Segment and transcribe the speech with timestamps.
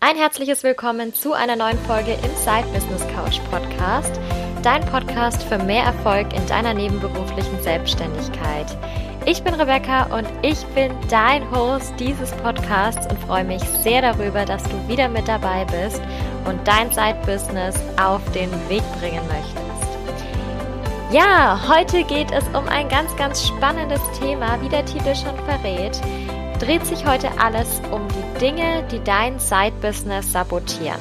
[0.00, 4.20] Ein herzliches Willkommen zu einer neuen Folge im Side Business Couch Podcast,
[4.62, 8.78] dein Podcast für mehr Erfolg in deiner nebenberuflichen Selbstständigkeit.
[9.26, 14.44] Ich bin Rebecca und ich bin dein Host dieses Podcasts und freue mich sehr darüber,
[14.44, 16.00] dass du wieder mit dabei bist
[16.44, 19.98] und dein Side Business auf den Weg bringen möchtest.
[21.10, 26.00] Ja, heute geht es um ein ganz, ganz spannendes Thema, wie der Titel schon verrät.
[26.60, 30.98] Dreht sich heute alles um die Dinge, die dein Side-Business sabotieren.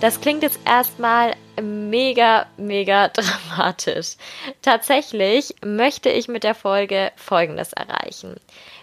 [0.00, 4.16] Das klingt jetzt erstmal mega, mega dramatisch.
[4.62, 8.36] Tatsächlich möchte ich mit der Folge Folgendes erreichen.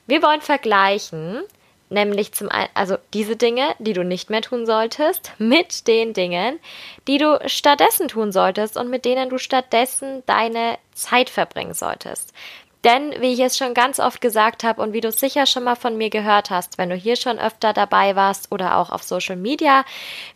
[0.05, 1.41] Wir wollen vergleichen,
[1.89, 6.59] nämlich zum einen, also diese Dinge, die du nicht mehr tun solltest, mit den Dingen,
[7.07, 12.31] die du stattdessen tun solltest und mit denen du stattdessen deine Zeit verbringen solltest.
[12.85, 15.75] Denn, wie ich es schon ganz oft gesagt habe und wie du sicher schon mal
[15.75, 19.35] von mir gehört hast, wenn du hier schon öfter dabei warst oder auch auf Social
[19.35, 19.83] Media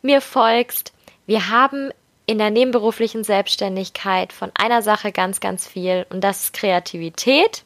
[0.02, 0.91] mir folgst,
[1.27, 1.91] wir haben
[2.25, 7.64] in der nebenberuflichen Selbstständigkeit von einer Sache ganz, ganz viel und das ist Kreativität,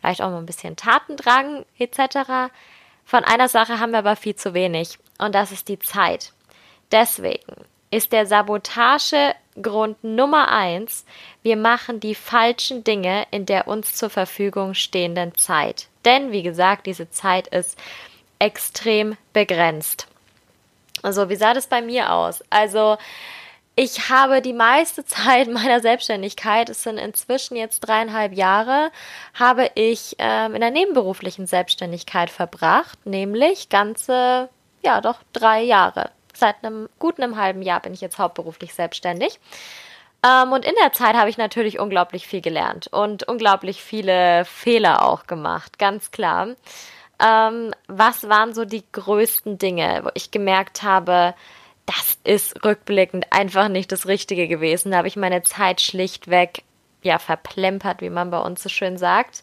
[0.00, 2.52] vielleicht auch mal ein bisschen Tatendrang etc.
[3.04, 6.32] Von einer Sache haben wir aber viel zu wenig und das ist die Zeit.
[6.92, 7.54] Deswegen
[7.94, 11.04] ist der Sabotagegrund Nummer eins,
[11.42, 15.86] wir machen die falschen Dinge in der uns zur Verfügung stehenden Zeit.
[16.04, 17.78] Denn, wie gesagt, diese Zeit ist
[18.40, 20.08] extrem begrenzt.
[21.02, 22.42] Also, wie sah das bei mir aus?
[22.50, 22.98] Also,
[23.76, 28.90] ich habe die meiste Zeit meiner Selbstständigkeit, es sind inzwischen jetzt dreieinhalb Jahre,
[29.34, 34.48] habe ich ähm, in der nebenberuflichen Selbstständigkeit verbracht, nämlich ganze,
[34.82, 36.10] ja doch, drei Jahre.
[36.36, 39.38] Seit einem guten einem halben Jahr bin ich jetzt hauptberuflich selbstständig.
[40.24, 45.06] Ähm, und in der Zeit habe ich natürlich unglaublich viel gelernt und unglaublich viele Fehler
[45.06, 46.48] auch gemacht, ganz klar.
[47.22, 51.34] Ähm, was waren so die größten Dinge, wo ich gemerkt habe,
[51.86, 54.90] das ist rückblickend einfach nicht das Richtige gewesen.
[54.90, 56.64] Da habe ich meine Zeit schlichtweg
[57.02, 59.42] ja verplempert, wie man bei uns so schön sagt.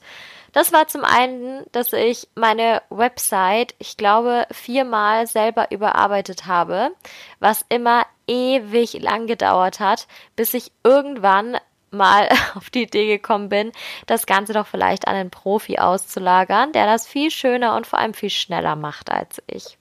[0.51, 6.91] Das war zum einen, dass ich meine Website, ich glaube, viermal selber überarbeitet habe,
[7.39, 11.57] was immer ewig lang gedauert hat, bis ich irgendwann
[11.91, 13.71] mal auf die Idee gekommen bin,
[14.07, 18.13] das Ganze doch vielleicht an einen Profi auszulagern, der das viel schöner und vor allem
[18.13, 19.77] viel schneller macht als ich.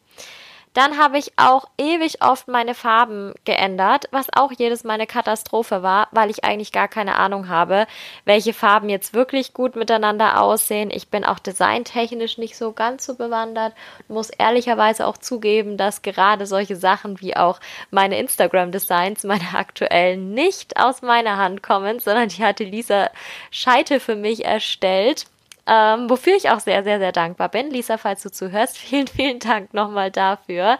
[0.72, 5.82] Dann habe ich auch ewig oft meine Farben geändert, was auch jedes Mal eine Katastrophe
[5.82, 7.88] war, weil ich eigentlich gar keine Ahnung habe,
[8.24, 10.92] welche Farben jetzt wirklich gut miteinander aussehen.
[10.92, 13.74] Ich bin auch designtechnisch nicht so ganz so bewandert,
[14.06, 17.58] muss ehrlicherweise auch zugeben, dass gerade solche Sachen wie auch
[17.90, 23.10] meine Instagram-Designs, meine aktuellen, nicht aus meiner Hand kommen, sondern die hatte Lisa
[23.50, 25.26] Scheite für mich erstellt
[25.70, 27.70] ähm, wofür ich auch sehr, sehr, sehr dankbar bin.
[27.70, 30.78] Lisa, falls du zuhörst, vielen, vielen Dank nochmal dafür.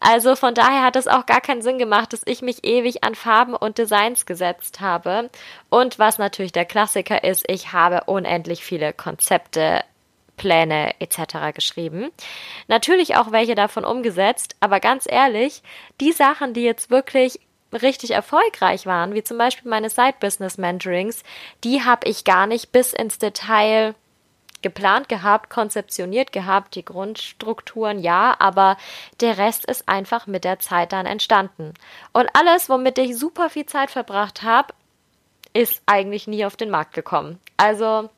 [0.00, 3.14] Also von daher hat es auch gar keinen Sinn gemacht, dass ich mich ewig an
[3.14, 5.28] Farben und Designs gesetzt habe.
[5.68, 9.84] Und was natürlich der Klassiker ist, ich habe unendlich viele Konzepte
[10.38, 11.54] Pläne etc.
[11.54, 12.10] geschrieben.
[12.68, 15.62] Natürlich auch welche davon umgesetzt, aber ganz ehrlich,
[16.00, 17.38] die Sachen, die jetzt wirklich
[17.70, 21.22] richtig erfolgreich waren, wie zum Beispiel meine Side-Business-Mentorings,
[21.64, 23.94] die habe ich gar nicht bis ins Detail
[24.62, 28.76] geplant gehabt, konzeptioniert gehabt, die Grundstrukturen ja, aber
[29.20, 31.74] der Rest ist einfach mit der Zeit dann entstanden.
[32.12, 34.72] Und alles, womit ich super viel Zeit verbracht habe,
[35.52, 37.40] ist eigentlich nie auf den Markt gekommen.
[37.56, 38.08] Also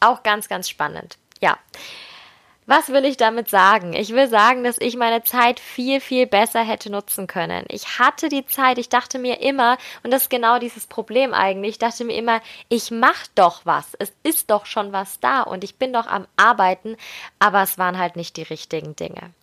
[0.00, 1.16] auch ganz, ganz spannend.
[1.40, 1.56] Ja.
[2.74, 3.92] Was will ich damit sagen?
[3.92, 7.66] Ich will sagen, dass ich meine Zeit viel, viel besser hätte nutzen können.
[7.68, 11.72] Ich hatte die Zeit, ich dachte mir immer, und das ist genau dieses Problem eigentlich,
[11.72, 12.40] ich dachte mir immer,
[12.70, 16.26] ich mache doch was, es ist doch schon was da und ich bin doch am
[16.38, 16.96] Arbeiten,
[17.38, 19.34] aber es waren halt nicht die richtigen Dinge.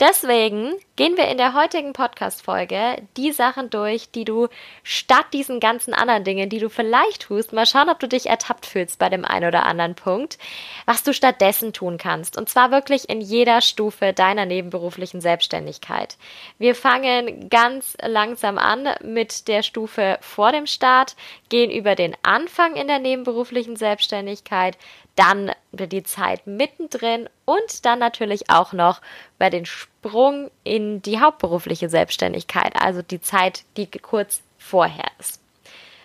[0.00, 4.48] Deswegen gehen wir in der heutigen Podcast-Folge die Sachen durch, die du
[4.82, 8.64] statt diesen ganzen anderen Dingen, die du vielleicht tust, mal schauen, ob du dich ertappt
[8.64, 10.38] fühlst bei dem einen oder anderen Punkt,
[10.86, 12.38] was du stattdessen tun kannst.
[12.38, 16.16] Und zwar wirklich in jeder Stufe deiner nebenberuflichen Selbstständigkeit.
[16.56, 21.14] Wir fangen ganz langsam an mit der Stufe vor dem Start,
[21.50, 24.78] gehen über den Anfang in der nebenberuflichen Selbstständigkeit,
[25.20, 29.02] dann die Zeit mittendrin und dann natürlich auch noch
[29.38, 35.40] bei den Sprung in die hauptberufliche Selbstständigkeit, also die Zeit, die kurz vorher ist.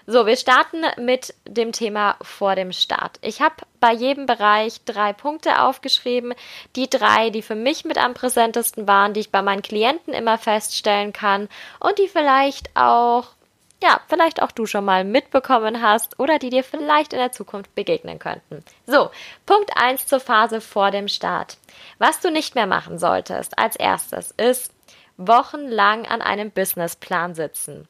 [0.05, 3.17] So, wir starten mit dem Thema vor dem Start.
[3.21, 6.35] Ich habe bei jedem Bereich drei Punkte aufgeschrieben.
[6.75, 10.37] Die drei, die für mich mit am präsentesten waren, die ich bei meinen Klienten immer
[10.37, 13.29] feststellen kann und die vielleicht auch
[13.85, 17.75] ja, vielleicht auch du schon mal mitbekommen hast oder die dir vielleicht in der Zukunft
[17.75, 18.63] begegnen könnten.
[18.87, 19.11] So,
[19.45, 21.57] Punkt 1 zur Phase vor dem Start.
[21.99, 24.73] Was du nicht mehr machen solltest als erstes ist
[25.17, 27.87] wochenlang an einem Businessplan sitzen.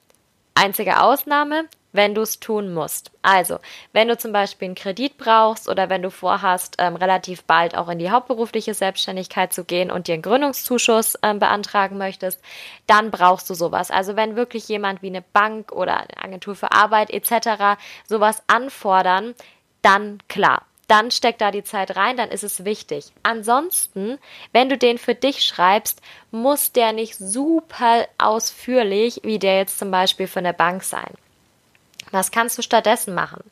[0.55, 3.11] Einzige Ausnahme, wenn du es tun musst.
[3.21, 3.59] Also,
[3.93, 7.89] wenn du zum Beispiel einen Kredit brauchst oder wenn du vorhast, ähm, relativ bald auch
[7.89, 12.41] in die hauptberufliche Selbstständigkeit zu gehen und dir einen Gründungszuschuss ähm, beantragen möchtest,
[12.87, 13.91] dann brauchst du sowas.
[13.91, 17.79] Also, wenn wirklich jemand wie eine Bank oder eine Agentur für Arbeit etc.
[18.07, 19.35] sowas anfordern,
[19.81, 23.11] dann klar dann steck da die Zeit rein, dann ist es wichtig.
[23.23, 24.19] Ansonsten,
[24.51, 26.01] wenn du den für dich schreibst,
[26.31, 31.11] muss der nicht super ausführlich, wie der jetzt zum Beispiel von der Bank sein.
[32.11, 33.43] Was kannst du stattdessen machen?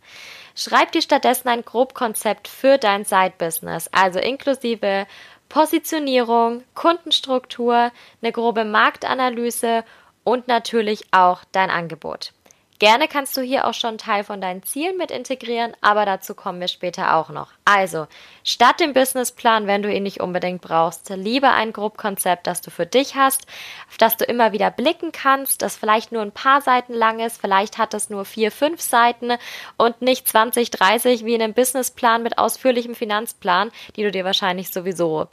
[0.55, 5.07] Schreib dir stattdessen ein Grobkonzept für dein Side-Business, also inklusive
[5.49, 7.91] Positionierung, Kundenstruktur,
[8.21, 9.83] eine grobe Marktanalyse
[10.23, 12.33] und natürlich auch dein Angebot.
[12.79, 16.59] Gerne kannst du hier auch schon Teil von deinen Zielen mit integrieren, aber dazu kommen
[16.59, 17.51] wir später auch noch.
[17.65, 18.07] Also,
[18.43, 22.85] statt dem Businessplan, wenn du ihn nicht unbedingt brauchst, lieber ein Grobkonzept, das du für
[22.85, 23.45] dich hast,
[23.87, 27.39] auf das du immer wieder blicken kannst, das vielleicht nur ein paar Seiten lang ist,
[27.39, 29.33] vielleicht hat es nur vier, fünf Seiten
[29.77, 34.71] und nicht 20, 30 wie in einem Businessplan mit ausführlichem Finanzplan, die du dir wahrscheinlich
[34.71, 35.27] sowieso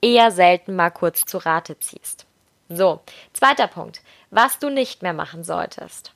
[0.00, 2.26] eher selten mal kurz zu Rate ziehst.
[2.68, 3.00] So,
[3.32, 4.00] zweiter Punkt,
[4.30, 6.12] was du nicht mehr machen solltest.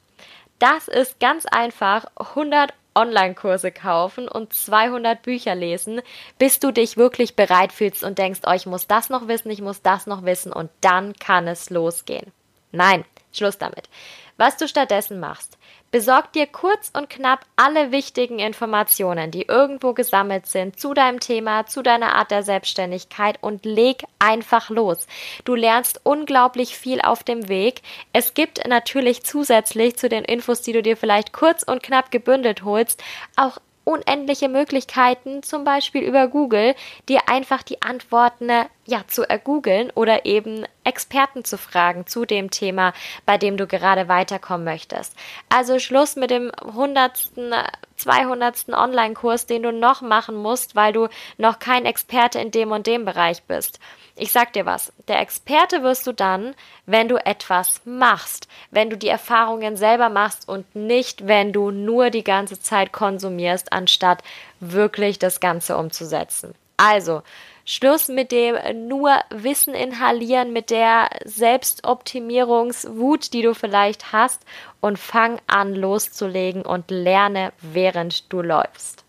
[0.62, 6.02] Das ist ganz einfach 100 Online-Kurse kaufen und 200 Bücher lesen,
[6.38, 9.60] bis du dich wirklich bereit fühlst und denkst, oh, ich muss das noch wissen, ich
[9.60, 12.30] muss das noch wissen und dann kann es losgehen.
[12.70, 13.88] Nein, Schluss damit.
[14.36, 15.58] Was du stattdessen machst,
[15.92, 21.66] Besorg dir kurz und knapp alle wichtigen Informationen, die irgendwo gesammelt sind zu deinem Thema,
[21.66, 25.06] zu deiner Art der Selbstständigkeit und leg einfach los.
[25.44, 27.82] Du lernst unglaublich viel auf dem Weg.
[28.14, 32.64] Es gibt natürlich zusätzlich zu den Infos, die du dir vielleicht kurz und knapp gebündelt
[32.64, 33.04] holst,
[33.36, 36.74] auch unendliche Möglichkeiten, zum Beispiel über Google,
[37.08, 38.48] dir einfach die Antworten
[38.84, 42.92] ja zu ergoogeln oder eben Experten zu fragen zu dem Thema,
[43.24, 45.14] bei dem du gerade weiterkommen möchtest.
[45.48, 47.54] Also Schluss mit dem hundertsten,
[47.96, 51.08] zweihundertsten Online-Kurs, den du noch machen musst, weil du
[51.38, 53.78] noch kein Experte in dem und dem Bereich bist.
[54.14, 58.98] Ich sag dir was, der Experte wirst du dann, wenn du etwas machst, wenn du
[58.98, 64.22] die Erfahrungen selber machst und nicht, wenn du nur die ganze Zeit konsumierst, anstatt
[64.60, 66.54] wirklich das Ganze umzusetzen.
[66.76, 67.22] Also,
[67.64, 68.56] Schluss mit dem
[68.88, 74.44] nur Wissen inhalieren, mit der Selbstoptimierungswut, die du vielleicht hast
[74.80, 79.04] und fang an loszulegen und lerne, während du läufst.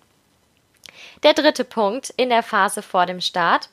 [1.24, 3.70] Der dritte Punkt in der Phase vor dem Start.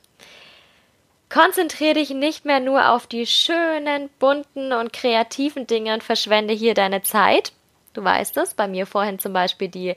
[1.29, 6.75] Konzentriere dich nicht mehr nur auf die schönen, bunten und kreativen Dinge und verschwende hier
[6.75, 7.53] deine Zeit.
[7.93, 9.95] Du weißt es, bei mir vorhin zum Beispiel die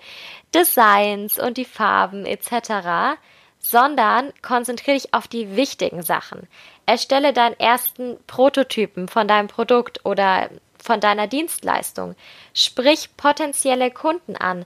[0.54, 3.18] Designs und die Farben etc
[3.64, 6.48] sondern konzentriere dich auf die wichtigen Sachen.
[6.86, 12.16] Erstelle deinen ersten Prototypen von deinem Produkt oder von deiner Dienstleistung.
[12.54, 14.66] Sprich potenzielle Kunden an.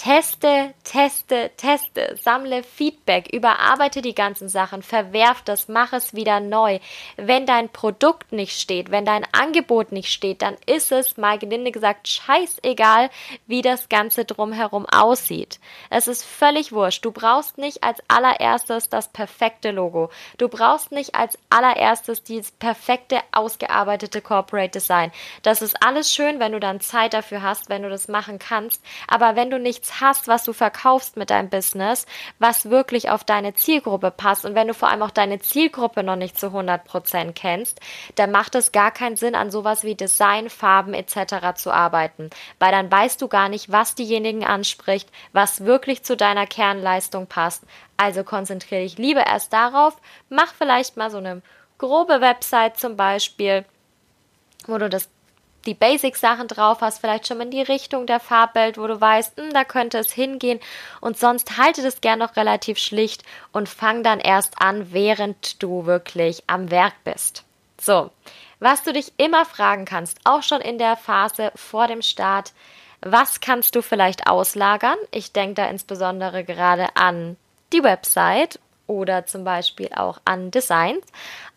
[0.00, 6.78] Teste, teste, teste, sammle Feedback, überarbeite die ganzen Sachen, verwerf das, mach es wieder neu.
[7.16, 11.72] Wenn dein Produkt nicht steht, wenn dein Angebot nicht steht, dann ist es, mal gelinde
[11.72, 13.10] gesagt, scheißegal,
[13.48, 15.58] wie das Ganze drumherum aussieht.
[15.90, 17.04] Es ist völlig wurscht.
[17.04, 20.10] Du brauchst nicht als allererstes das perfekte Logo.
[20.36, 25.10] Du brauchst nicht als allererstes dieses perfekte, ausgearbeitete Corporate Design.
[25.42, 28.80] Das ist alles schön, wenn du dann Zeit dafür hast, wenn du das machen kannst.
[29.08, 32.06] Aber wenn du nichts nichts hast, was du verkaufst mit deinem Business,
[32.38, 36.16] was wirklich auf deine Zielgruppe passt und wenn du vor allem auch deine Zielgruppe noch
[36.16, 37.80] nicht zu 100% kennst,
[38.14, 41.54] dann macht es gar keinen Sinn, an sowas wie Design, Farben etc.
[41.56, 46.46] zu arbeiten, weil dann weißt du gar nicht, was diejenigen anspricht, was wirklich zu deiner
[46.46, 47.64] Kernleistung passt.
[47.96, 49.96] Also konzentriere dich lieber erst darauf,
[50.28, 51.42] mach vielleicht mal so eine
[51.78, 53.64] grobe Website zum Beispiel,
[54.66, 55.08] wo du das
[55.66, 59.36] die Basic-Sachen drauf hast, vielleicht schon mal in die Richtung der Farbwelt, wo du weißt,
[59.36, 60.60] mh, hm, da könnte es hingehen.
[61.00, 63.22] Und sonst halte das gern noch relativ schlicht
[63.52, 67.44] und fang dann erst an, während du wirklich am Werk bist.
[67.80, 68.10] So,
[68.60, 72.52] was du dich immer fragen kannst, auch schon in der Phase vor dem Start,
[73.00, 74.96] was kannst du vielleicht auslagern?
[75.12, 77.36] Ich denke da insbesondere gerade an
[77.72, 81.04] die Website oder zum Beispiel auch an Designs.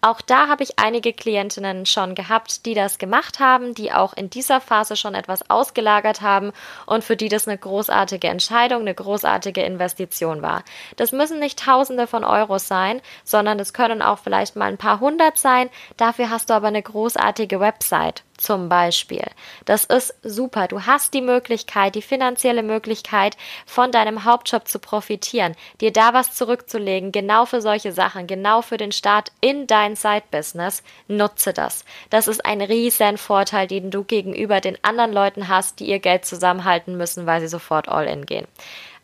[0.03, 4.31] Auch da habe ich einige Klientinnen schon gehabt, die das gemacht haben, die auch in
[4.31, 6.53] dieser Phase schon etwas ausgelagert haben
[6.88, 10.63] und für die das eine großartige Entscheidung, eine großartige Investition war.
[10.96, 15.00] Das müssen nicht Tausende von Euros sein, sondern es können auch vielleicht mal ein paar
[15.00, 15.70] hundert sein.
[15.98, 19.24] Dafür hast du aber eine großartige Website zum Beispiel.
[19.65, 20.67] Das ist super.
[20.67, 26.34] Du hast die Möglichkeit, die finanzielle Möglichkeit, von deinem Hauptjob zu profitieren, dir da was
[26.34, 30.83] zurückzulegen, genau für solche Sachen, genau für den Start in dein Side-Business.
[31.07, 31.86] Nutze das.
[32.10, 36.25] Das ist ein riesen Vorteil, den du gegenüber den anderen Leuten hast, die ihr Geld
[36.25, 38.48] zusammenhalten müssen, weil sie sofort all in gehen.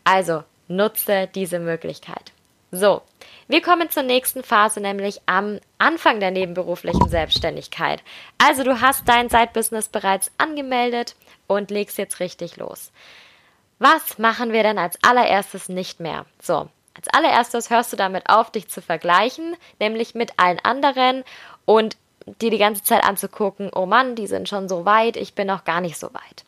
[0.04, 2.32] Also, nutze diese Möglichkeit.
[2.70, 3.00] So,
[3.46, 8.02] wir kommen zur nächsten Phase, nämlich am Anfang der nebenberuflichen Selbstständigkeit.
[8.36, 11.16] Also du hast dein Side-Business bereits angemeldet
[11.46, 12.92] und legst jetzt richtig los.
[13.78, 16.26] Was machen wir denn als allererstes nicht mehr?
[16.42, 16.68] So,
[16.98, 21.22] als allererstes hörst du damit auf, dich zu vergleichen, nämlich mit allen anderen
[21.64, 21.96] und
[22.40, 25.64] dir die ganze Zeit anzugucken, oh Mann, die sind schon so weit, ich bin noch
[25.64, 26.44] gar nicht so weit.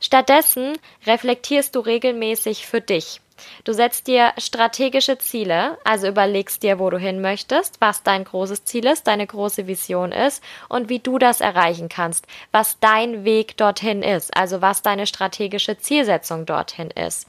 [0.00, 3.20] Stattdessen reflektierst du regelmäßig für dich.
[3.64, 8.64] Du setzt dir strategische Ziele, also überlegst dir, wo du hin möchtest, was dein großes
[8.64, 13.56] Ziel ist, deine große Vision ist und wie du das erreichen kannst, was dein Weg
[13.56, 17.26] dorthin ist, also was deine strategische Zielsetzung dorthin ist.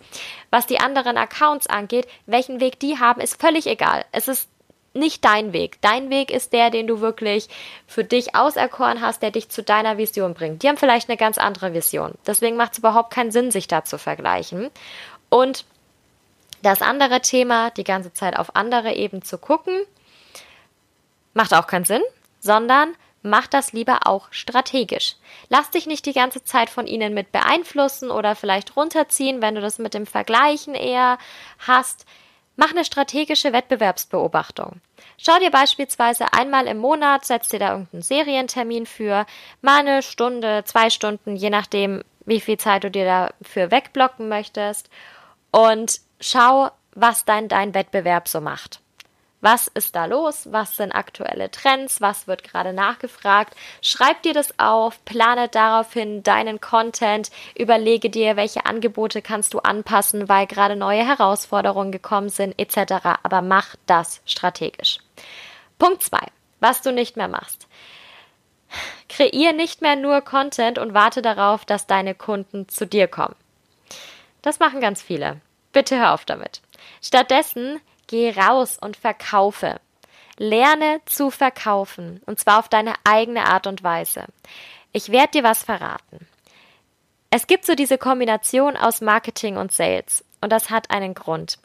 [0.52, 4.06] Was die anderen Accounts angeht, welchen Weg die haben, ist völlig egal.
[4.12, 4.50] Es ist
[4.96, 5.82] nicht dein Weg.
[5.82, 7.50] Dein Weg ist der, den du wirklich
[7.86, 10.64] für dich auserkoren hast, der dich zu deiner Vision bringt.
[10.64, 12.14] Die haben vielleicht eine ganz andere Vision.
[12.26, 14.70] Deswegen macht es überhaupt keinen Sinn, sich da zu vergleichen.
[15.30, 15.66] Und
[16.66, 19.82] das andere Thema, die ganze Zeit auf andere eben zu gucken,
[21.34, 22.02] macht auch keinen Sinn,
[22.40, 25.16] sondern mach das lieber auch strategisch.
[25.50, 29.62] Lass dich nicht die ganze Zeit von ihnen mit beeinflussen oder vielleicht runterziehen, wenn du
[29.62, 31.20] das mit dem Vergleichen eher
[31.60, 32.06] hast.
[32.56, 34.82] Mach eine strategische Wettbewerbsbeobachtung.
[35.18, 39.26] Schau dir beispielsweise einmal im Monat, setz dir da irgendeinen Serientermin für,
[39.62, 44.90] mal eine Stunde, zwei Stunden, je nachdem, wie viel Zeit du dir dafür wegblocken möchtest
[45.56, 48.82] und schau, was dein, dein Wettbewerb so macht.
[49.40, 50.52] Was ist da los?
[50.52, 52.02] Was sind aktuelle Trends?
[52.02, 53.56] Was wird gerade nachgefragt?
[53.82, 60.28] Schreib dir das auf, plane daraufhin deinen Content, überlege dir, welche Angebote kannst du anpassen,
[60.28, 63.20] weil gerade neue Herausforderungen gekommen sind, etc.
[63.24, 64.98] Aber mach das strategisch.
[65.80, 66.26] Punkt zwei:
[66.60, 67.68] Was du nicht mehr machst.
[69.08, 73.36] Kreier nicht mehr nur Content und warte darauf, dass deine Kunden zu dir kommen.
[74.42, 75.40] Das machen ganz viele.
[75.76, 76.62] Bitte hör auf damit.
[77.02, 79.82] Stattdessen geh raus und verkaufe.
[80.38, 84.24] Lerne zu verkaufen, und zwar auf deine eigene Art und Weise.
[84.94, 86.26] Ich werde dir was verraten.
[87.30, 91.60] Es gibt so diese Kombination aus Marketing und Sales, und das hat einen Grund.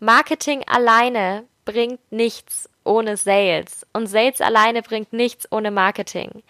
[0.00, 6.42] Marketing alleine bringt nichts ohne Sales, und Sales alleine bringt nichts ohne Marketing.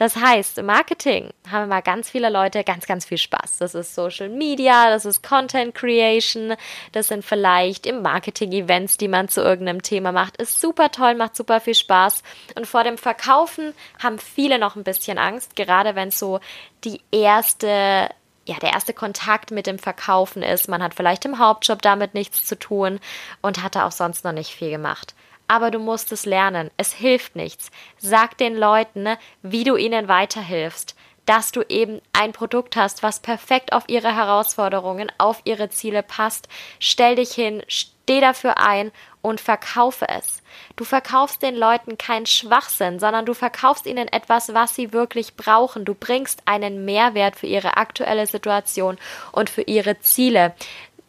[0.00, 3.58] Das heißt, im Marketing haben mal ganz viele Leute ganz, ganz viel Spaß.
[3.58, 6.54] Das ist Social Media, das ist Content Creation,
[6.92, 10.38] das sind vielleicht im Marketing Events, die man zu irgendeinem Thema macht.
[10.38, 12.22] Ist super toll, macht super viel Spaß.
[12.54, 16.40] Und vor dem Verkaufen haben viele noch ein bisschen Angst, gerade wenn so
[16.82, 18.08] die erste
[18.46, 20.66] ja, der erste Kontakt mit dem Verkaufen ist.
[20.66, 23.00] Man hat vielleicht im Hauptjob damit nichts zu tun
[23.42, 25.14] und hatte auch sonst noch nicht viel gemacht
[25.50, 26.70] aber du musst es lernen.
[26.76, 27.72] Es hilft nichts.
[27.98, 30.94] Sag den Leuten, ne, wie du ihnen weiterhilfst,
[31.26, 36.48] dass du eben ein Produkt hast, was perfekt auf ihre Herausforderungen, auf ihre Ziele passt.
[36.78, 38.92] Stell dich hin, steh dafür ein
[39.22, 40.40] und verkaufe es.
[40.76, 45.84] Du verkaufst den Leuten keinen Schwachsinn, sondern du verkaufst ihnen etwas, was sie wirklich brauchen.
[45.84, 48.98] Du bringst einen Mehrwert für ihre aktuelle Situation
[49.32, 50.54] und für ihre Ziele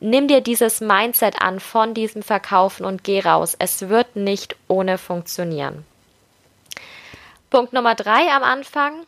[0.01, 3.55] nimm dir dieses Mindset an von diesem Verkaufen und geh raus.
[3.57, 5.85] Es wird nicht ohne funktionieren.
[7.49, 9.05] Punkt Nummer drei am Anfang.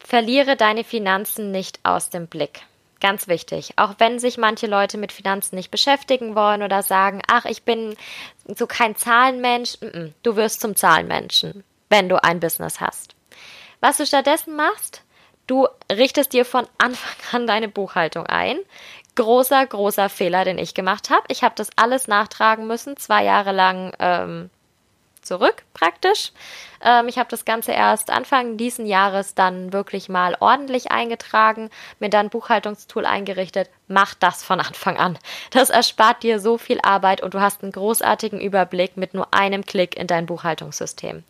[0.00, 2.62] Verliere deine Finanzen nicht aus dem Blick.
[3.00, 3.72] Ganz wichtig.
[3.76, 7.94] Auch wenn sich manche Leute mit Finanzen nicht beschäftigen wollen oder sagen, ach, ich bin
[8.46, 9.78] so kein Zahlenmensch.
[10.22, 13.14] Du wirst zum Zahlenmenschen, wenn du ein Business hast.
[13.80, 15.02] Was du stattdessen machst,
[15.46, 18.58] du richtest dir von Anfang an deine Buchhaltung ein,
[19.16, 21.24] großer, großer Fehler, den ich gemacht habe.
[21.28, 24.50] Ich habe das alles nachtragen müssen, zwei Jahre lang ähm,
[25.26, 26.32] zurück praktisch.
[26.80, 32.08] Ähm, ich habe das Ganze erst Anfang diesen Jahres dann wirklich mal ordentlich eingetragen, mir
[32.08, 33.68] dann Buchhaltungstool eingerichtet.
[33.88, 35.18] Mach das von Anfang an.
[35.50, 39.66] Das erspart dir so viel Arbeit und du hast einen großartigen Überblick mit nur einem
[39.66, 41.24] Klick in dein Buchhaltungssystem.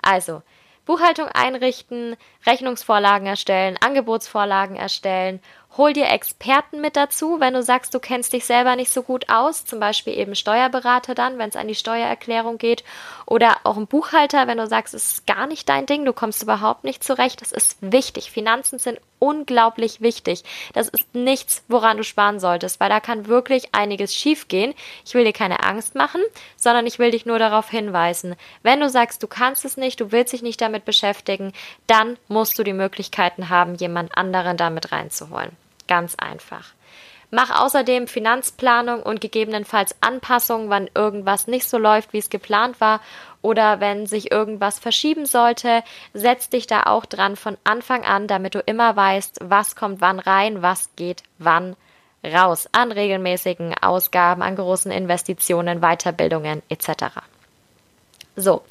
[0.00, 0.42] Also,
[0.84, 5.40] Buchhaltung einrichten, Rechnungsvorlagen erstellen, Angebotsvorlagen erstellen
[5.78, 9.30] Hol dir Experten mit dazu, wenn du sagst, du kennst dich selber nicht so gut
[9.30, 12.84] aus, zum Beispiel eben Steuerberater dann, wenn es an die Steuererklärung geht,
[13.24, 16.42] oder auch ein Buchhalter, wenn du sagst, es ist gar nicht dein Ding, du kommst
[16.42, 17.40] überhaupt nicht zurecht.
[17.40, 18.30] Das ist wichtig.
[18.30, 20.44] Finanzen sind unglaublich wichtig.
[20.74, 24.74] Das ist nichts, woran du sparen solltest, weil da kann wirklich einiges schiefgehen.
[25.06, 26.20] Ich will dir keine Angst machen,
[26.56, 28.36] sondern ich will dich nur darauf hinweisen.
[28.62, 31.54] Wenn du sagst, du kannst es nicht, du willst dich nicht damit beschäftigen,
[31.86, 35.61] dann musst du die Möglichkeiten haben, jemand anderen damit reinzuholen.
[35.88, 36.72] Ganz einfach.
[37.34, 43.00] Mach außerdem Finanzplanung und gegebenenfalls Anpassungen, wann irgendwas nicht so läuft, wie es geplant war
[43.40, 45.82] oder wenn sich irgendwas verschieben sollte.
[46.12, 50.18] Setz dich da auch dran von Anfang an, damit du immer weißt, was kommt wann
[50.18, 51.74] rein, was geht wann
[52.22, 57.16] raus an regelmäßigen Ausgaben, an großen Investitionen, Weiterbildungen etc.
[58.36, 58.62] So,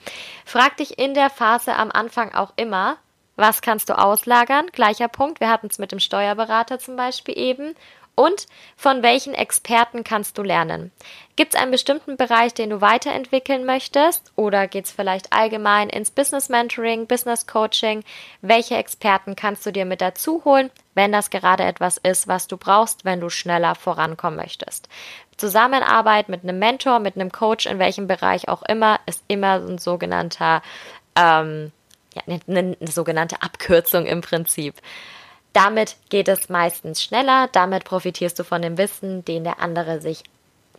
[0.46, 2.98] frag dich in der Phase am Anfang auch immer,
[3.42, 4.68] was kannst du auslagern?
[4.72, 5.40] Gleicher Punkt.
[5.42, 7.76] Wir hatten es mit dem Steuerberater zum Beispiel eben.
[8.14, 10.92] Und von welchen Experten kannst du lernen?
[11.38, 14.32] Gibt es einen bestimmten Bereich, den du weiterentwickeln möchtest?
[14.36, 18.04] Oder geht es vielleicht allgemein ins Business Mentoring, Business Coaching?
[18.42, 22.58] Welche Experten kannst du dir mit dazu holen, wenn das gerade etwas ist, was du
[22.58, 24.90] brauchst, wenn du schneller vorankommen möchtest?
[25.38, 29.78] Zusammenarbeit mit einem Mentor, mit einem Coach, in welchem Bereich auch immer, ist immer ein
[29.78, 30.62] sogenannter,
[31.16, 31.72] ähm,
[32.14, 34.76] ja, eine, eine sogenannte Abkürzung im Prinzip.
[35.54, 40.24] Damit geht es meistens schneller, damit profitierst du von dem Wissen, den der andere sich,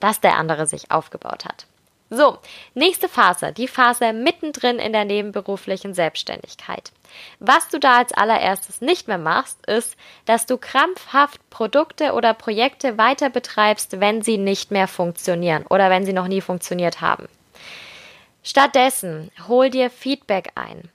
[0.00, 1.66] das der andere sich aufgebaut hat.
[2.14, 2.36] So,
[2.74, 6.92] nächste Phase, die Phase mittendrin in der nebenberuflichen Selbstständigkeit.
[7.38, 9.96] Was du da als allererstes nicht mehr machst, ist,
[10.26, 16.04] dass du krampfhaft Produkte oder Projekte weiter betreibst, wenn sie nicht mehr funktionieren oder wenn
[16.04, 17.28] sie noch nie funktioniert haben.
[18.42, 20.90] Stattdessen hol dir Feedback ein.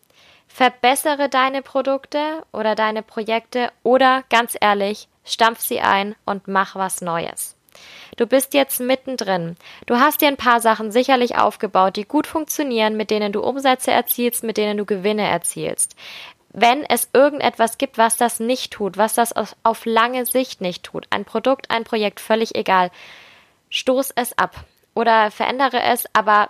[0.57, 7.01] Verbessere deine Produkte oder deine Projekte oder ganz ehrlich, stampf sie ein und mach was
[7.01, 7.55] Neues.
[8.15, 9.55] Du bist jetzt mittendrin.
[9.85, 13.91] Du hast dir ein paar Sachen sicherlich aufgebaut, die gut funktionieren, mit denen du Umsätze
[13.91, 15.95] erzielst, mit denen du Gewinne erzielst.
[16.49, 19.33] Wenn es irgendetwas gibt, was das nicht tut, was das
[19.63, 22.89] auf, lange Sicht nicht tut, ein Produkt, ein Projekt, völlig egal,
[23.69, 24.55] stoß es ab
[24.95, 26.49] oder verändere es, aber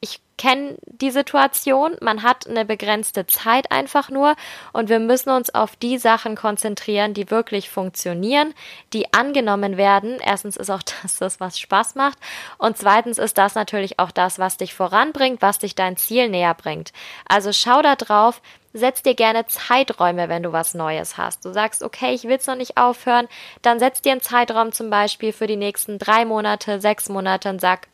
[0.00, 4.36] ich kenne die Situation, man hat eine begrenzte Zeit einfach nur
[4.72, 8.54] und wir müssen uns auf die Sachen konzentrieren, die wirklich funktionieren,
[8.92, 10.18] die angenommen werden.
[10.24, 12.18] Erstens ist auch das das, was Spaß macht
[12.58, 16.54] und zweitens ist das natürlich auch das, was dich voranbringt, was dich dein Ziel näher
[16.54, 16.92] bringt.
[17.28, 18.40] Also schau da drauf,
[18.72, 21.44] setz dir gerne Zeiträume, wenn du was Neues hast.
[21.44, 23.26] Du sagst, okay, ich will es noch nicht aufhören,
[23.62, 27.60] dann setz dir einen Zeitraum zum Beispiel für die nächsten drei Monate, sechs Monate und
[27.60, 27.88] sag,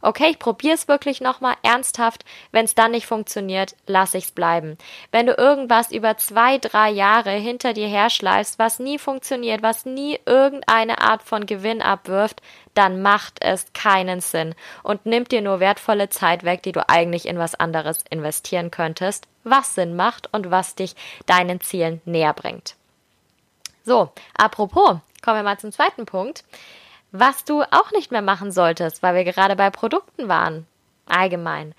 [0.00, 2.24] Okay, ich probiere es wirklich nochmal ernsthaft.
[2.52, 4.78] Wenn es dann nicht funktioniert, lasse ich es bleiben.
[5.10, 10.18] Wenn du irgendwas über zwei, drei Jahre hinter dir herschleifst, was nie funktioniert, was nie
[10.26, 12.40] irgendeine Art von Gewinn abwirft,
[12.74, 17.26] dann macht es keinen Sinn und nimmt dir nur wertvolle Zeit weg, die du eigentlich
[17.26, 20.94] in was anderes investieren könntest, was Sinn macht und was dich
[21.26, 22.76] deinen Zielen näher bringt.
[23.84, 26.44] So, apropos, kommen wir mal zum zweiten Punkt.
[27.10, 30.66] Was du auch nicht mehr machen solltest, weil wir gerade bei Produkten waren.
[31.06, 31.74] Allgemein.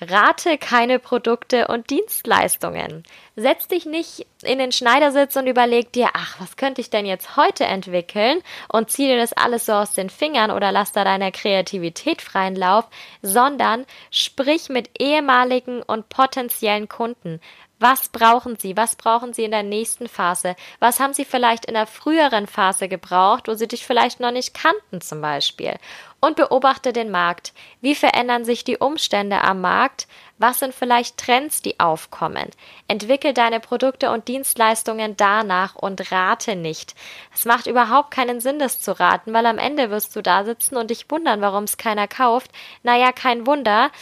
[0.00, 3.02] Rate keine Produkte und Dienstleistungen.
[3.34, 7.36] Setz dich nicht in den Schneidersitz und überleg dir, ach, was könnte ich denn jetzt
[7.36, 11.32] heute entwickeln und zieh dir das alles so aus den Fingern oder lass da deiner
[11.32, 12.84] Kreativität freien Lauf,
[13.22, 17.40] sondern sprich mit ehemaligen und potenziellen Kunden.
[17.80, 18.76] Was brauchen Sie?
[18.76, 20.56] Was brauchen Sie in der nächsten Phase?
[20.80, 24.52] Was haben Sie vielleicht in der früheren Phase gebraucht, wo Sie dich vielleicht noch nicht
[24.52, 25.76] kannten zum Beispiel?
[26.20, 27.52] Und beobachte den Markt.
[27.80, 30.08] Wie verändern sich die Umstände am Markt?
[30.38, 32.50] Was sind vielleicht Trends, die aufkommen?
[32.88, 36.96] Entwickel deine Produkte und Dienstleistungen danach und rate nicht.
[37.32, 40.76] Es macht überhaupt keinen Sinn, das zu raten, weil am Ende wirst du da sitzen
[40.76, 42.50] und dich wundern, warum es keiner kauft.
[42.82, 43.92] Naja, kein Wunder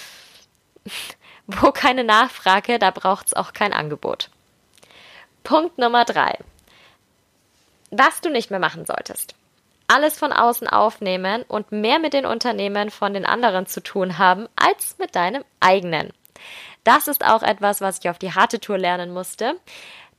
[1.62, 4.30] wo keine Nachfrage, da braucht es auch kein Angebot.
[5.44, 6.38] Punkt Nummer drei.
[7.90, 9.34] Was du nicht mehr machen solltest.
[9.88, 14.48] Alles von außen aufnehmen und mehr mit den Unternehmen von den anderen zu tun haben
[14.56, 16.12] als mit deinem eigenen.
[16.82, 19.54] Das ist auch etwas, was ich auf die harte Tour lernen musste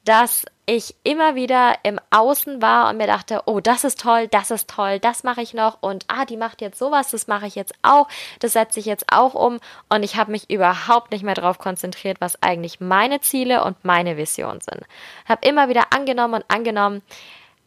[0.07, 4.51] dass ich immer wieder im Außen war und mir dachte, oh, das ist toll, das
[4.51, 7.55] ist toll, das mache ich noch und ah, die macht jetzt sowas, das mache ich
[7.55, 11.35] jetzt auch, das setze ich jetzt auch um und ich habe mich überhaupt nicht mehr
[11.35, 14.83] darauf konzentriert, was eigentlich meine Ziele und meine Vision sind.
[15.25, 17.01] Habe immer wieder angenommen und angenommen,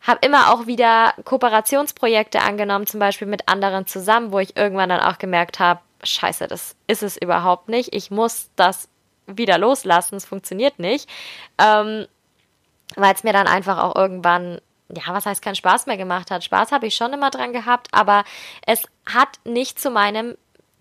[0.03, 5.01] habe immer auch wieder Kooperationsprojekte angenommen, zum Beispiel mit anderen zusammen, wo ich irgendwann dann
[5.01, 8.91] auch gemerkt habe, scheiße, das ist es überhaupt nicht, ich muss das
[9.27, 11.09] wieder loslassen, es funktioniert nicht.
[11.59, 12.07] Ähm,
[12.97, 14.61] weil es mir dann einfach auch irgendwann
[14.93, 16.45] ja, was heißt keinen Spaß mehr gemacht hat.
[16.45, 18.25] Spaß habe ich schon immer dran gehabt, aber
[18.67, 20.37] es hat nicht zu meinem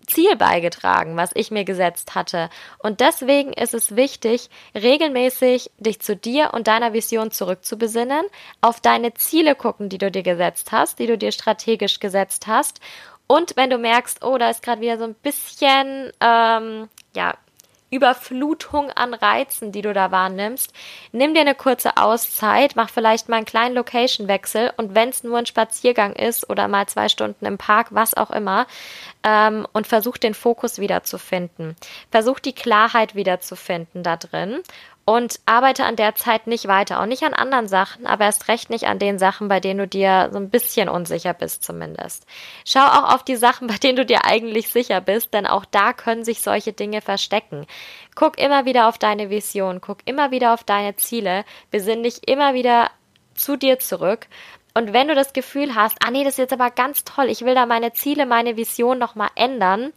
[0.06, 2.50] Ziel beigetragen, was ich mir gesetzt hatte.
[2.78, 8.24] Und deswegen ist es wichtig, regelmäßig dich zu dir und deiner Vision zurückzubesinnen,
[8.60, 12.80] auf deine Ziele gucken, die du dir gesetzt hast, die du dir strategisch gesetzt hast.
[13.26, 17.34] Und wenn du merkst, oh, da ist gerade wieder so ein bisschen, ähm, ja,
[17.90, 20.72] Überflutung an Reizen, die du da wahrnimmst.
[21.12, 25.38] Nimm dir eine kurze Auszeit, mach vielleicht mal einen kleinen Location-Wechsel und wenn es nur
[25.38, 28.66] ein Spaziergang ist oder mal zwei Stunden im Park, was auch immer,
[29.24, 31.76] ähm, und versuch den Fokus wiederzufinden.
[32.10, 34.60] Versuch die Klarheit wiederzufinden da drin
[35.10, 37.00] und arbeite an der Zeit nicht weiter.
[37.00, 39.88] Auch nicht an anderen Sachen, aber erst recht nicht an den Sachen, bei denen du
[39.88, 42.26] dir so ein bisschen unsicher bist zumindest.
[42.64, 45.92] Schau auch auf die Sachen, bei denen du dir eigentlich sicher bist, denn auch da
[45.94, 47.66] können sich solche Dinge verstecken.
[48.14, 52.54] Guck immer wieder auf deine Vision, guck immer wieder auf deine Ziele, besinn dich immer
[52.54, 52.92] wieder
[53.34, 54.28] zu dir zurück
[54.74, 57.44] und wenn du das Gefühl hast, ah nee, das ist jetzt aber ganz toll, ich
[57.44, 59.92] will da meine Ziele, meine Vision nochmal ändern,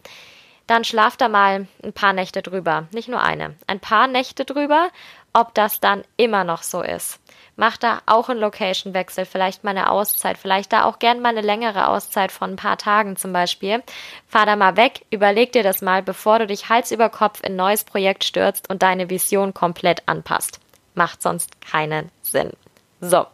[0.66, 2.86] dann schlaf da mal ein paar Nächte drüber.
[2.92, 3.56] Nicht nur eine.
[3.66, 4.88] Ein paar Nächte drüber,
[5.32, 7.20] ob das dann immer noch so ist.
[7.56, 11.40] Mach da auch einen Location-Wechsel, vielleicht mal eine Auszeit, vielleicht da auch gern mal eine
[11.40, 13.82] längere Auszeit von ein paar Tagen zum Beispiel.
[14.26, 17.52] Fahr da mal weg, überleg dir das mal, bevor du dich Hals über Kopf in
[17.52, 20.58] ein neues Projekt stürzt und deine Vision komplett anpasst.
[20.94, 22.52] Macht sonst keinen Sinn.
[23.00, 23.26] So.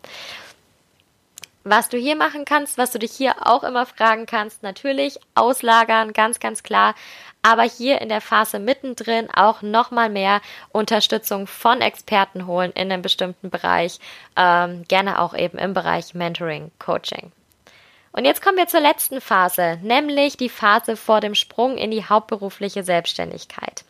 [1.62, 6.14] Was du hier machen kannst, was du dich hier auch immer fragen kannst, natürlich auslagern,
[6.14, 6.94] ganz, ganz klar.
[7.42, 10.40] Aber hier in der Phase mittendrin auch nochmal mehr
[10.72, 13.98] Unterstützung von Experten holen in einem bestimmten Bereich.
[14.36, 17.30] Ähm, gerne auch eben im Bereich Mentoring, Coaching.
[18.12, 22.04] Und jetzt kommen wir zur letzten Phase, nämlich die Phase vor dem Sprung in die
[22.04, 23.84] hauptberufliche Selbstständigkeit.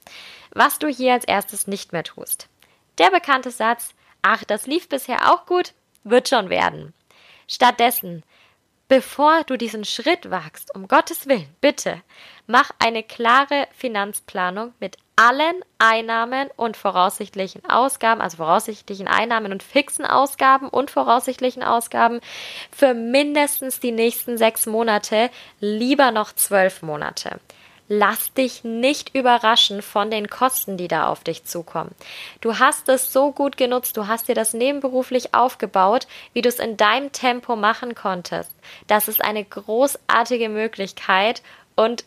[0.52, 2.48] Was du hier als erstes nicht mehr tust.
[2.98, 3.90] Der bekannte Satz,
[4.22, 6.92] ach, das lief bisher auch gut, wird schon werden.
[7.52, 8.22] Stattdessen,
[8.86, 12.00] bevor du diesen Schritt wagst, um Gottes Willen, bitte,
[12.46, 20.06] mach eine klare Finanzplanung mit allen Einnahmen und voraussichtlichen Ausgaben, also voraussichtlichen Einnahmen und fixen
[20.06, 22.20] Ausgaben und voraussichtlichen Ausgaben
[22.70, 27.40] für mindestens die nächsten sechs Monate, lieber noch zwölf Monate
[27.90, 31.90] lass dich nicht überraschen von den Kosten, die da auf dich zukommen.
[32.40, 36.60] Du hast es so gut genutzt, du hast dir das nebenberuflich aufgebaut, wie du es
[36.60, 38.54] in deinem Tempo machen konntest.
[38.86, 41.42] Das ist eine großartige Möglichkeit
[41.74, 42.04] und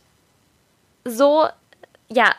[1.04, 1.48] so,
[2.10, 2.34] ja,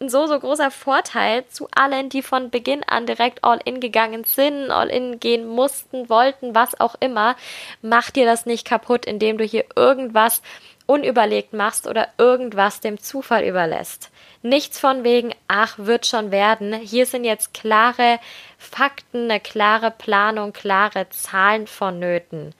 [0.00, 4.72] so, so großer Vorteil zu allen, die von Beginn an direkt all in gegangen sind,
[4.72, 7.36] all in gehen mussten, wollten, was auch immer.
[7.80, 10.42] Mach dir das nicht kaputt, indem du hier irgendwas
[10.88, 14.10] unüberlegt machst oder irgendwas dem Zufall überlässt.
[14.40, 16.72] Nichts von wegen, ach, wird schon werden.
[16.72, 18.18] Hier sind jetzt klare
[18.56, 22.54] Fakten, eine klare Planung, klare Zahlen vonnöten.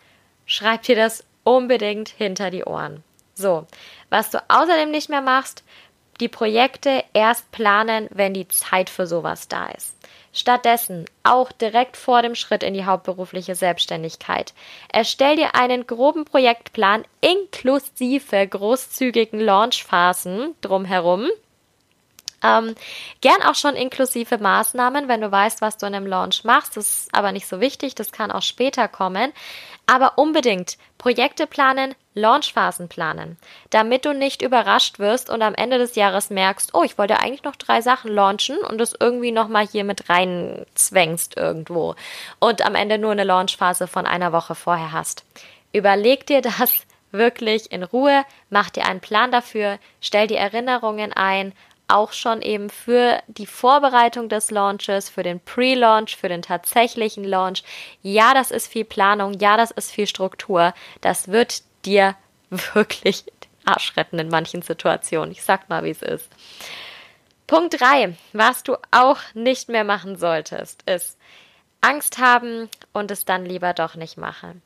[0.45, 3.03] Schreib dir das unbedingt hinter die Ohren.
[3.33, 3.67] So,
[4.11, 5.65] was du außerdem nicht mehr machst,
[6.21, 9.95] die Projekte erst planen, wenn die Zeit für sowas da ist.
[10.33, 14.53] Stattdessen, auch direkt vor dem Schritt in die hauptberufliche Selbstständigkeit,
[14.93, 21.29] erstell dir einen groben Projektplan inklusive großzügigen Launchphasen drumherum.
[22.43, 22.75] Ähm,
[23.21, 26.77] gern auch schon inklusive Maßnahmen, wenn du weißt, was du in einem Launch machst.
[26.77, 29.33] Das ist aber nicht so wichtig, das kann auch später kommen.
[29.87, 33.39] Aber unbedingt Projekte planen, Launchphasen planen,
[33.71, 37.45] damit du nicht überrascht wirst und am Ende des Jahres merkst, oh, ich wollte eigentlich
[37.45, 41.95] noch drei Sachen launchen und das irgendwie nochmal hier mit reinzwängst irgendwo
[42.39, 45.25] und am Ende nur eine Launchphase von einer Woche vorher hast.
[45.73, 51.53] Überleg dir das wirklich in Ruhe, mach dir einen Plan dafür, stell die Erinnerungen ein,
[51.89, 57.65] auch schon eben für die Vorbereitung des Launches, für den Pre-Launch, für den tatsächlichen Launch.
[58.03, 60.75] Ja, das ist viel Planung, ja, das ist viel Struktur.
[61.01, 62.15] Das wird dir
[62.51, 63.33] wirklich den
[63.65, 65.33] Arsch retten in manchen Situationen.
[65.33, 66.29] Ich sag mal, wie es ist.
[67.47, 71.17] Punkt 3, was du auch nicht mehr machen solltest, ist
[71.81, 74.61] Angst haben und es dann lieber doch nicht machen.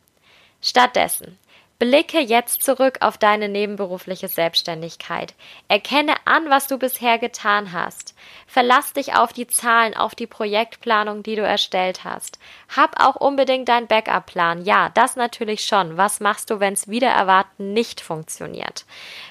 [0.61, 1.39] Stattdessen
[1.83, 5.35] Blicke jetzt zurück auf deine nebenberufliche Selbstständigkeit.
[5.67, 8.15] Erkenne an, was du bisher getan hast.
[8.47, 12.39] Verlass dich auf die Zahlen, auf die Projektplanung, die du erstellt hast.
[12.69, 14.65] Hab auch unbedingt deinen Backup-Plan.
[14.65, 15.97] Ja, das natürlich schon.
[15.97, 18.85] Was machst du, wenn es wieder erwarten nicht funktioniert?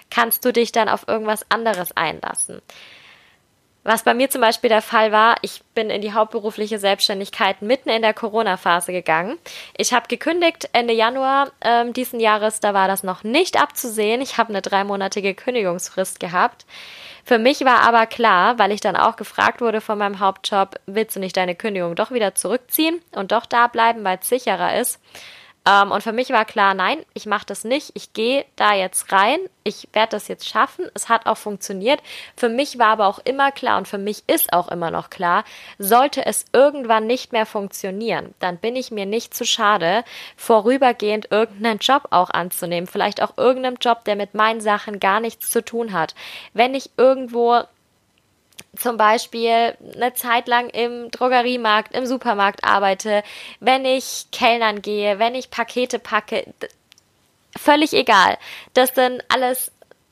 [0.10, 2.62] Kannst du dich dann auf irgendwas anderes einlassen?
[3.84, 7.90] Was bei mir zum Beispiel der Fall war, ich bin in die hauptberufliche Selbstständigkeit mitten
[7.90, 9.40] in der Corona-Phase gegangen.
[9.76, 14.22] Ich habe gekündigt Ende Januar ähm, diesen Jahres, da war das noch nicht abzusehen.
[14.22, 16.68] Ich habe eine dreimonatige Kündigungsfrist gehabt.
[17.26, 21.16] Für mich war aber klar, weil ich dann auch gefragt wurde von meinem Hauptjob, willst
[21.16, 25.00] du nicht deine Kündigung doch wieder zurückziehen und doch da bleiben, weil es sicherer ist?
[25.68, 27.92] Ähm, und für mich war klar, nein, ich mache das nicht.
[27.94, 29.40] Ich gehe da jetzt rein.
[29.64, 30.86] Ich werde das jetzt schaffen.
[30.96, 32.02] Es hat auch funktioniert.
[32.36, 35.44] Für mich war aber auch immer klar und für mich ist auch immer noch klar,
[35.78, 40.04] sollte es irgendwann nicht mehr funktionieren, dann bin ich mir nicht zu schade,
[40.36, 42.88] vorübergehend irgendeinen Job auch anzunehmen.
[42.88, 46.16] Vielleicht auch irgendeinen Job, der mit meinen Sachen gar nichts zu tun hat.
[46.54, 47.62] Wenn ich irgendwo
[48.76, 53.24] zum Beispiel eine Zeit lang im Drogeriemarkt, im Supermarkt arbeite,
[53.60, 56.46] wenn ich Kellnern gehe, wenn ich Pakete packe,
[57.58, 58.38] völlig egal.
[58.74, 59.72] Das sind alles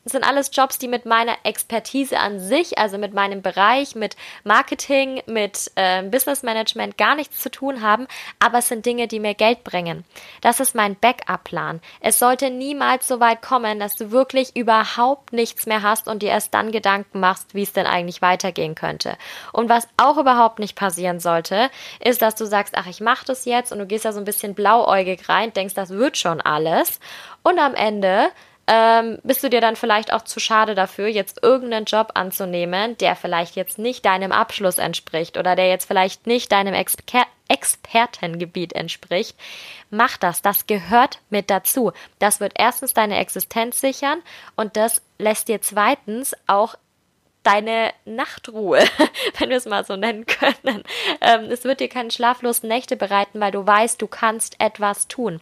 [0.09, 5.21] sind alles Jobs, die mit meiner Expertise an sich, also mit meinem Bereich, mit Marketing,
[5.25, 8.07] mit äh, Business Management gar nichts zu tun haben,
[8.39, 10.03] aber es sind Dinge, die mir Geld bringen.
[10.41, 11.81] Das ist mein Backup-Plan.
[12.01, 16.29] Es sollte niemals so weit kommen, dass du wirklich überhaupt nichts mehr hast und dir
[16.29, 19.17] erst dann Gedanken machst, wie es denn eigentlich weitergehen könnte.
[19.53, 21.69] Und was auch überhaupt nicht passieren sollte,
[21.99, 24.25] ist, dass du sagst, ach, ich mache das jetzt und du gehst da so ein
[24.25, 26.99] bisschen blauäugig rein, denkst, das wird schon alles.
[27.43, 28.31] Und am Ende
[28.71, 33.15] ähm, bist du dir dann vielleicht auch zu schade dafür, jetzt irgendeinen Job anzunehmen, der
[33.15, 39.35] vielleicht jetzt nicht deinem Abschluss entspricht oder der jetzt vielleicht nicht deinem Exper Expertengebiet entspricht.
[39.89, 41.93] Mach das, das gehört mit dazu.
[42.19, 44.19] Das wird erstens deine Existenz sichern
[44.55, 46.75] und das lässt dir zweitens auch
[47.43, 48.79] deine Nachtruhe,
[49.39, 50.83] wenn wir es mal so nennen können.
[51.21, 55.39] Ähm, es wird dir keine schlaflosen Nächte bereiten, weil du weißt, du kannst etwas tun.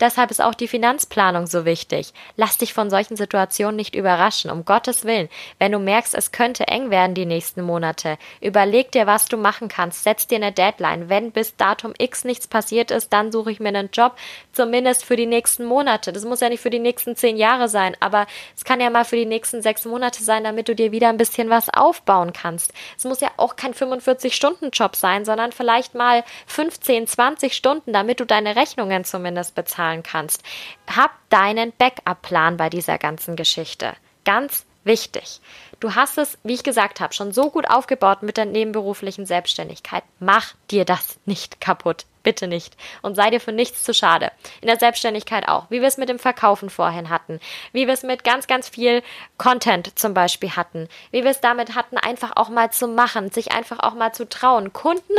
[0.00, 2.12] Deshalb ist auch die Finanzplanung so wichtig.
[2.36, 5.28] Lass dich von solchen Situationen nicht überraschen, um Gottes Willen.
[5.58, 9.68] Wenn du merkst, es könnte eng werden die nächsten Monate, überleg dir, was du machen
[9.68, 10.02] kannst.
[10.02, 11.08] Setz dir eine Deadline.
[11.08, 14.16] Wenn bis Datum X nichts passiert ist, dann suche ich mir einen Job,
[14.52, 16.12] zumindest für die nächsten Monate.
[16.12, 18.26] Das muss ja nicht für die nächsten zehn Jahre sein, aber
[18.56, 21.16] es kann ja mal für die nächsten sechs Monate sein, damit du dir wieder ein
[21.16, 22.72] bisschen was aufbauen kannst.
[22.96, 28.24] Es muss ja auch kein 45-Stunden-Job sein, sondern vielleicht mal 15, 20 Stunden, damit du
[28.24, 30.42] deine Rechnungen zumindest bezahlst zahlen kannst.
[30.86, 33.94] Hab deinen Backup-Plan bei dieser ganzen Geschichte.
[34.24, 35.40] Ganz wichtig.
[35.80, 40.04] Du hast es, wie ich gesagt habe, schon so gut aufgebaut mit der nebenberuflichen Selbstständigkeit.
[40.20, 42.06] Mach dir das nicht kaputt.
[42.24, 42.74] Bitte nicht.
[43.02, 44.32] Und sei dir für nichts zu schade.
[44.62, 45.66] In der Selbstständigkeit auch.
[45.70, 47.38] Wie wir es mit dem Verkaufen vorhin hatten.
[47.72, 49.02] Wie wir es mit ganz, ganz viel
[49.36, 50.88] Content zum Beispiel hatten.
[51.10, 53.30] Wie wir es damit hatten, einfach auch mal zu machen.
[53.30, 54.72] Sich einfach auch mal zu trauen.
[54.72, 55.12] Kunden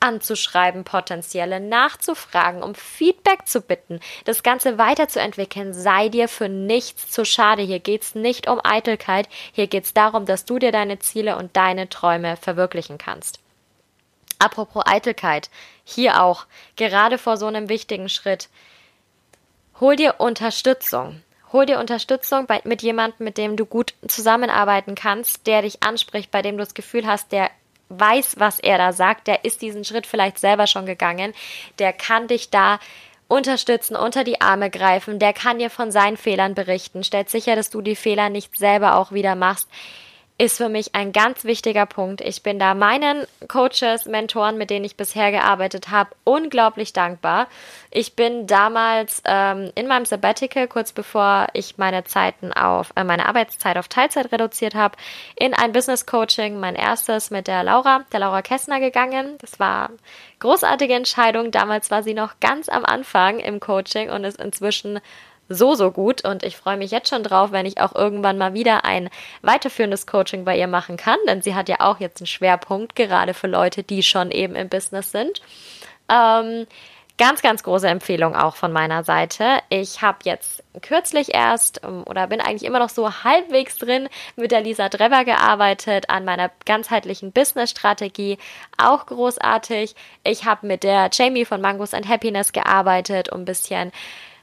[0.00, 3.98] anzuschreiben, potenzielle nachzufragen, um Feedback zu bitten.
[4.26, 5.72] Das Ganze weiterzuentwickeln.
[5.72, 7.62] Sei dir für nichts zu schade.
[7.62, 9.30] Hier geht es nicht um Eitelkeit.
[9.52, 13.40] Hier geht es darum, dass du dir deine Ziele und deine Träume verwirklichen kannst.
[14.40, 15.50] Apropos Eitelkeit,
[15.84, 18.48] hier auch, gerade vor so einem wichtigen Schritt.
[19.80, 21.22] Hol dir Unterstützung.
[21.52, 26.30] Hol dir Unterstützung bei, mit jemandem, mit dem du gut zusammenarbeiten kannst, der dich anspricht,
[26.30, 27.50] bei dem du das Gefühl hast, der
[27.90, 31.34] weiß, was er da sagt, der ist diesen Schritt vielleicht selber schon gegangen,
[31.78, 32.80] der kann dich da
[33.28, 37.68] unterstützen, unter die Arme greifen, der kann dir von seinen Fehlern berichten, stellt sicher, dass
[37.68, 39.68] du die Fehler nicht selber auch wieder machst
[40.40, 42.22] ist für mich ein ganz wichtiger Punkt.
[42.22, 47.46] Ich bin da meinen Coaches, Mentoren, mit denen ich bisher gearbeitet habe, unglaublich dankbar.
[47.90, 53.26] Ich bin damals ähm, in meinem Sabbatical, kurz bevor ich meine Zeiten auf, äh, meine
[53.26, 54.96] Arbeitszeit auf Teilzeit reduziert habe,
[55.36, 59.36] in ein Business Coaching, mein erstes mit der Laura, der Laura Kessner gegangen.
[59.42, 59.90] Das war
[60.38, 61.50] großartige Entscheidung.
[61.50, 65.00] Damals war sie noch ganz am Anfang im Coaching und ist inzwischen
[65.50, 68.54] so, so gut und ich freue mich jetzt schon drauf, wenn ich auch irgendwann mal
[68.54, 69.10] wieder ein
[69.42, 73.34] weiterführendes Coaching bei ihr machen kann, denn sie hat ja auch jetzt einen Schwerpunkt, gerade
[73.34, 75.42] für Leute, die schon eben im Business sind.
[76.08, 76.66] Ähm,
[77.18, 79.58] ganz, ganz große Empfehlung auch von meiner Seite.
[79.70, 84.52] Ich habe jetzt kürzlich erst ähm, oder bin eigentlich immer noch so halbwegs drin mit
[84.52, 88.38] der Lisa Drever gearbeitet an meiner ganzheitlichen Business-Strategie.
[88.78, 89.96] Auch großartig.
[90.24, 93.92] Ich habe mit der Jamie von Mangos and Happiness gearbeitet, um ein bisschen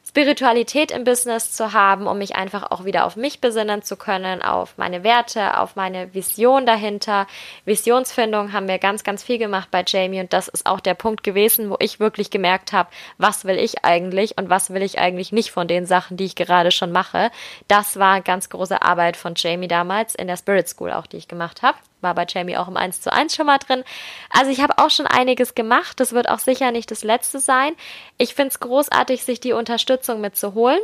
[0.07, 4.41] Spiritualität im Business zu haben, um mich einfach auch wieder auf mich besinnen zu können,
[4.41, 7.27] auf meine Werte, auf meine Vision dahinter.
[7.65, 11.23] Visionsfindung haben wir ganz, ganz viel gemacht bei Jamie und das ist auch der Punkt
[11.23, 15.33] gewesen, wo ich wirklich gemerkt habe, was will ich eigentlich und was will ich eigentlich
[15.33, 17.29] nicht von den Sachen, die ich gerade schon mache.
[17.67, 21.27] Das war ganz große Arbeit von Jamie damals in der Spirit School auch, die ich
[21.27, 23.83] gemacht habe war bei Jamie auch im 1 zu 1 schon mal drin.
[24.29, 25.99] Also ich habe auch schon einiges gemacht.
[25.99, 27.73] Das wird auch sicher nicht das letzte sein.
[28.17, 30.79] Ich finde es großartig, sich die Unterstützung mitzuholen.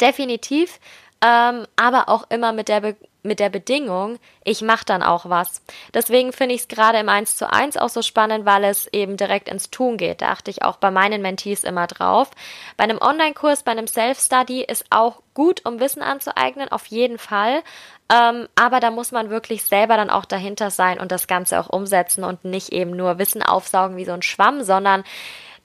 [0.00, 0.78] Definitiv.
[1.24, 5.62] Ähm, aber auch immer mit der, Be mit der Bedingung, ich mache dann auch was.
[5.92, 9.16] Deswegen finde ich es gerade im 1 zu 1 auch so spannend, weil es eben
[9.16, 10.22] direkt ins Tun geht.
[10.22, 12.30] Da achte ich auch bei meinen Mentees immer drauf.
[12.76, 17.62] Bei einem Online-Kurs, bei einem Self-Study ist auch gut, um Wissen anzueignen, auf jeden Fall.
[18.10, 21.68] Ähm, aber da muss man wirklich selber dann auch dahinter sein und das Ganze auch
[21.68, 25.04] umsetzen und nicht eben nur Wissen aufsaugen wie so ein Schwamm, sondern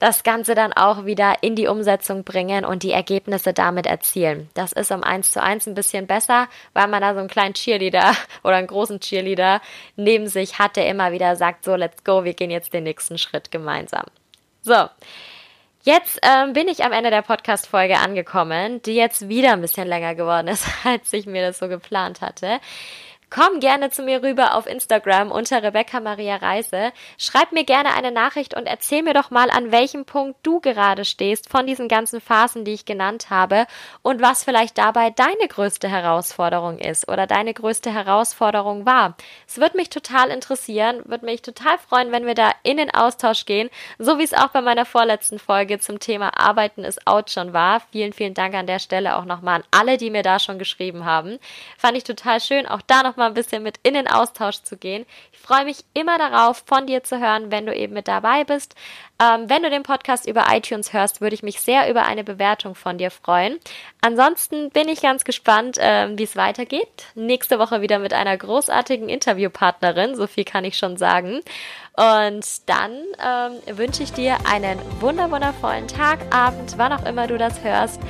[0.03, 4.49] das Ganze dann auch wieder in die Umsetzung bringen und die Ergebnisse damit erzielen.
[4.53, 7.53] Das ist um eins zu eins ein bisschen besser, weil man da so einen kleinen
[7.53, 8.13] Cheerleader
[8.43, 9.61] oder einen großen Cheerleader
[9.95, 13.17] neben sich hat, der immer wieder sagt, so, let's go, wir gehen jetzt den nächsten
[13.17, 14.03] Schritt gemeinsam.
[14.61, 14.89] So.
[15.83, 20.15] Jetzt ähm, bin ich am Ende der Podcast-Folge angekommen, die jetzt wieder ein bisschen länger
[20.15, 22.59] geworden ist, als ich mir das so geplant hatte.
[23.35, 26.91] Komm gerne zu mir rüber auf Instagram unter Rebecca Maria Reise.
[27.17, 31.03] Schreib mir gerne eine Nachricht und erzähl mir doch mal, an welchem Punkt du gerade
[31.03, 33.65] stehst von diesen ganzen Phasen, die ich genannt habe
[34.03, 39.15] und was vielleicht dabei deine größte Herausforderung ist oder deine größte Herausforderung war.
[39.47, 43.45] Es würde mich total interessieren, würde mich total freuen, wenn wir da in den Austausch
[43.47, 47.51] gehen, so wie es auch bei meiner vorletzten Folge zum Thema Arbeiten ist out schon
[47.51, 47.81] war.
[47.91, 51.03] Vielen, vielen Dank an der Stelle auch nochmal an alle, die mir da schon geschrieben
[51.03, 51.39] haben.
[51.79, 54.77] Fand ich total schön, auch da nochmal mal ein bisschen mit in den Austausch zu
[54.77, 55.05] gehen.
[55.31, 58.75] Ich freue mich immer darauf, von dir zu hören, wenn du eben mit dabei bist.
[59.21, 62.75] Ähm, wenn du den Podcast über iTunes hörst, würde ich mich sehr über eine Bewertung
[62.75, 63.59] von dir freuen.
[64.01, 67.07] Ansonsten bin ich ganz gespannt, ähm, wie es weitergeht.
[67.15, 71.41] Nächste Woche wieder mit einer großartigen Interviewpartnerin, so viel kann ich schon sagen.
[71.95, 72.91] Und dann
[73.23, 78.01] ähm, wünsche ich dir einen wunderwundervollen Tag, Abend, wann auch immer du das hörst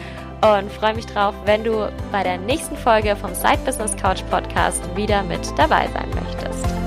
[0.44, 4.84] und freue mich drauf, wenn du bei der nächsten Folge vom Side Business Couch Podcast
[4.94, 6.83] wieder mit dabei sein möchtest.